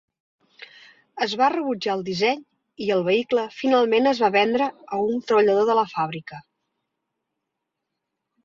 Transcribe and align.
Es 1.25 1.35
va 1.41 1.49
rebutjar 1.53 1.93
el 1.97 2.01
disseny 2.07 2.41
i 2.85 2.89
el 2.95 3.05
vehicle 3.09 3.43
finalment 3.59 4.13
es 4.13 4.23
va 4.25 4.31
vendre 4.37 4.71
a 4.97 5.03
un 5.13 5.23
treballador 5.29 5.69
de 5.71 5.77
la 5.81 5.87
fàbrica. 5.93 6.41